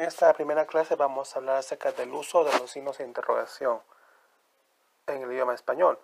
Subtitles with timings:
[0.00, 3.82] En esta primera clase vamos a hablar acerca del uso de los signos de interrogación
[5.06, 5.98] en el idioma español.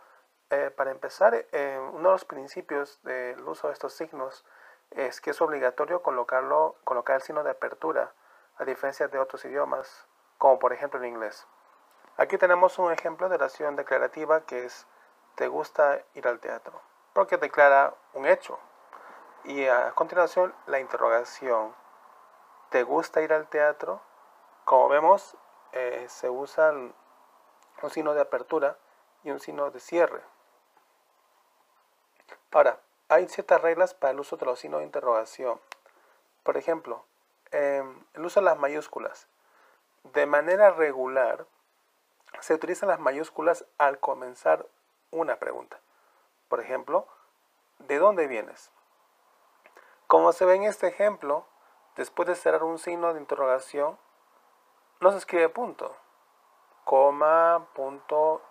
[0.50, 4.44] Eh, para empezar, eh, uno de los principios del uso de estos signos
[4.90, 8.12] es que es obligatorio colocarlo, colocar el signo de apertura,
[8.58, 10.06] a diferencia de otros idiomas,
[10.36, 11.46] como por ejemplo en inglés.
[12.18, 14.86] Aquí tenemos un ejemplo de oración declarativa que es
[15.36, 16.82] ¿te gusta ir al teatro?
[17.14, 18.58] Porque declara un hecho.
[19.44, 21.74] Y a continuación la interrogación
[22.70, 24.00] ¿te gusta ir al teatro?
[24.64, 25.36] Como vemos,
[25.72, 26.94] eh, se usa un
[27.90, 28.76] signo de apertura
[29.22, 30.22] y un signo de cierre.
[32.52, 35.60] Ahora, hay ciertas reglas para el uso de los signos de interrogación.
[36.42, 37.04] Por ejemplo,
[37.50, 39.28] em, el uso de las mayúsculas.
[40.04, 41.46] De manera regular,
[42.40, 44.66] se utilizan las mayúsculas al comenzar
[45.10, 45.80] una pregunta.
[46.48, 47.06] Por ejemplo,
[47.78, 48.70] ¿de dónde vienes?
[50.06, 51.44] Como se ve en este ejemplo,
[51.96, 53.98] después de cerrar un signo de interrogación,
[55.00, 55.94] no se escribe punto,
[56.84, 58.42] coma, punto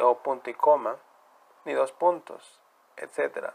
[0.00, 0.96] o punto y coma,
[1.64, 2.60] ni dos puntos,
[2.96, 3.52] etc.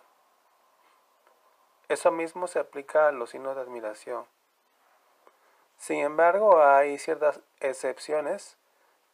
[1.87, 4.25] Eso mismo se aplica a los signos de admiración.
[5.77, 8.57] Sin embargo, hay ciertas excepciones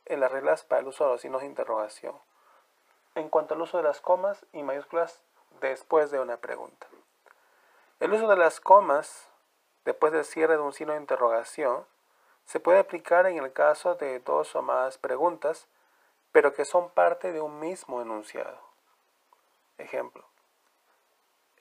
[0.06, 2.16] en las reglas para el uso de los signos de interrogación.
[3.16, 5.24] En cuanto al uso de las comas y mayúsculas
[5.62, 6.88] después de una pregunta.
[8.00, 9.32] El uso de las comas
[9.88, 11.86] después del cierre de un signo de interrogación
[12.44, 15.70] se puede aplicar en el caso de dos o más preguntas,
[16.34, 18.60] pero que son parte de un mismo enunciado.
[19.78, 20.26] Ejemplo.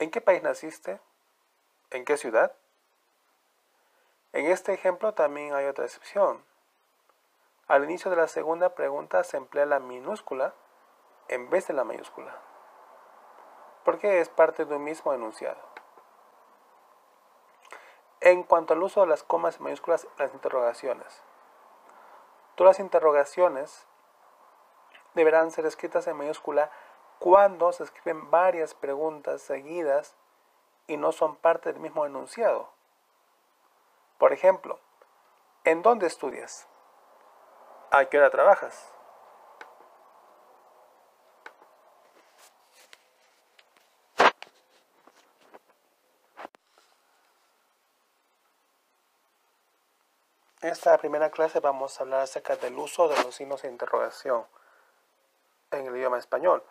[0.00, 0.98] ¿En qué país naciste?
[1.90, 2.52] ¿En qué ciudad?
[4.32, 6.44] En este ejemplo también hay otra excepción.
[7.68, 10.52] Al inicio de la segunda pregunta se emplea la minúscula
[11.28, 12.36] en vez de la mayúscula,
[13.84, 15.75] porque es parte de un mismo enunciado.
[18.26, 21.22] En cuanto al uso de las comas y mayúsculas, las interrogaciones.
[22.56, 23.86] Todas las interrogaciones
[25.14, 26.72] deberán ser escritas en mayúscula
[27.20, 30.16] cuando se escriben varias preguntas seguidas
[30.88, 32.68] y no son parte del mismo enunciado.
[34.18, 34.80] Por ejemplo,
[35.62, 36.66] ¿en dónde estudias?
[37.92, 38.95] ¿A qué hora trabajas?
[50.62, 54.44] Esta primera clase vamos a hablar acerca del uso de los signos de interrogación
[55.70, 56.62] en el idioma español.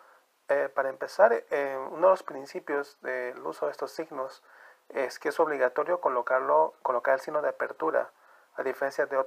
[0.48, 4.42] Eh, para empezar, eh, uno de los principios del uso de estos signos
[4.88, 8.10] es que es obligatorio colocarlo, colocar el signo de apertura,
[8.56, 9.24] a diferencia de otros